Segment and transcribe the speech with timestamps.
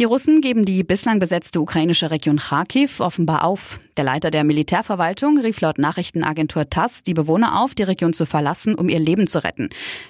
[0.00, 3.78] Die Russen geben die bislang besetzte ukrainische Region Kharkiv offenbar auf.
[3.98, 8.74] Der Leiter der Militärverwaltung rief laut Nachrichtenagentur TASS die Bewohner auf, die Region zu verlassen,
[8.76, 9.68] um ihr Leben zu retten.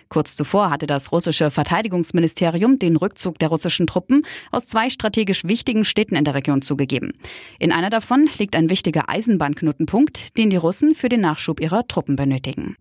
[0.08, 5.84] Kurz zuvor hatte das russische Verteidigungsministerium den Rückzug der russischen Truppen aus zwei strategisch wichtigen
[5.84, 7.14] Städten in der Region zugegeben.
[7.58, 12.14] In einer davon liegt ein wichtiger Eisenbahnknotenpunkt, den die Russen für den Nachschub ihrer Truppen
[12.14, 12.76] benötigen.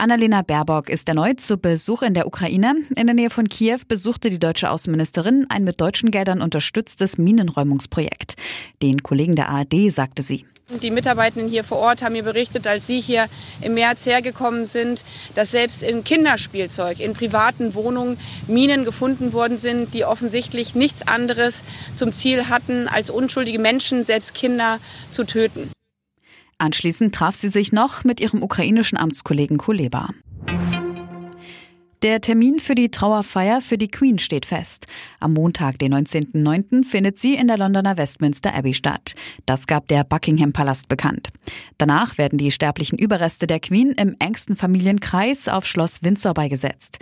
[0.00, 2.74] Annalena Baerbock ist erneut zu Besuch in der Ukraine.
[2.96, 8.36] In der Nähe von Kiew besuchte die deutsche Außenministerin ein mit deutschen Geldern unterstütztes Minenräumungsprojekt.
[8.82, 10.46] Den Kollegen der ARD sagte sie.
[10.82, 13.26] Die Mitarbeitenden hier vor Ort haben mir berichtet, als sie hier
[13.60, 15.04] im März hergekommen sind,
[15.34, 21.62] dass selbst im Kinderspielzeug, in privaten Wohnungen Minen gefunden worden sind, die offensichtlich nichts anderes
[21.96, 24.78] zum Ziel hatten, als unschuldige Menschen, selbst Kinder,
[25.10, 25.70] zu töten.
[26.60, 30.10] Anschließend traf sie sich noch mit ihrem ukrainischen Amtskollegen Kuleba.
[32.02, 34.86] Der Termin für die Trauerfeier für die Queen steht fest.
[35.20, 39.14] Am Montag, den 19.09., findet sie in der Londoner Westminster Abbey statt.
[39.46, 41.30] Das gab der Buckingham Palast bekannt.
[41.78, 46.98] Danach werden die sterblichen Überreste der Queen im engsten Familienkreis auf Schloss Windsor beigesetzt.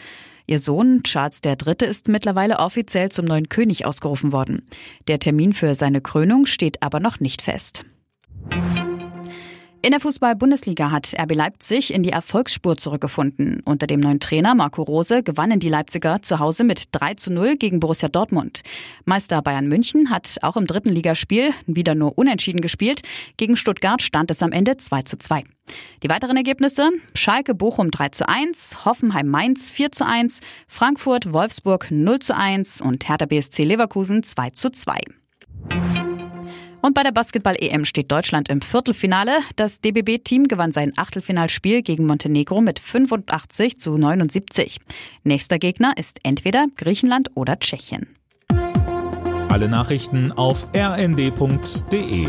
[0.47, 1.89] Ihr Sohn Charles III.
[1.89, 4.63] ist mittlerweile offiziell zum neuen König ausgerufen worden.
[5.09, 7.85] Der Termin für seine Krönung steht aber noch nicht fest.
[9.81, 13.63] In der Fußball-Bundesliga hat RB Leipzig in die Erfolgsspur zurückgefunden.
[13.65, 17.57] Unter dem neuen Trainer Marco Rose gewannen die Leipziger zu Hause mit 3 zu 0
[17.57, 18.63] gegen Borussia Dortmund.
[19.05, 23.03] Meister Bayern München hat auch im dritten Ligaspiel wieder nur unentschieden gespielt.
[23.37, 25.45] Gegen Stuttgart stand es am Ende 2 zu 2.
[26.03, 26.91] Die weiteren Ergebnisse?
[27.15, 32.81] Schalke Bochum 3 zu 1, Hoffenheim Mainz 4 zu 1, Frankfurt Wolfsburg 0 zu 1
[32.81, 34.99] und Hertha BSC Leverkusen 2 zu 2.
[36.89, 39.41] Und bei der Basketball-EM steht Deutschland im Viertelfinale.
[39.57, 44.81] Das DBB-Team gewann sein Achtelfinalspiel gegen Montenegro mit 85 zu 79.
[45.23, 48.17] Nächster Gegner ist entweder Griechenland oder Tschechien.
[49.51, 52.29] Alle Nachrichten auf rnd.de